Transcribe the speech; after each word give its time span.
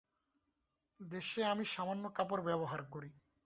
দেশে 0.99 1.41
আমি 1.45 1.65
সামান্য 1.65 2.03
কাপড় 2.17 2.43
ব্যবহার 2.43 2.81
করি। 2.93 3.09